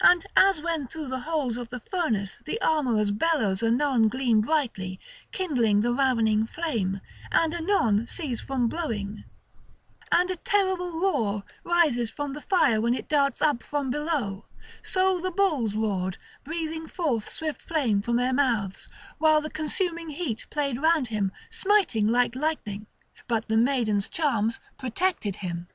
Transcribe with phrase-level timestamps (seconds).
[0.00, 4.98] And as when through the holes of the furnace the armourers' bellows anon gleam brightly,
[5.30, 7.00] kindling the ravening flame,
[7.30, 9.22] and anon cease from blowing,
[10.10, 14.44] and a terrible roar rises from the fire when it darts up from below;
[14.82, 20.46] so the bulls roared, breathing forth swift flame from their mouths, while the consuming heat
[20.50, 22.88] played round him, smiting like lightning;
[23.28, 25.68] but the maiden's charms protected him.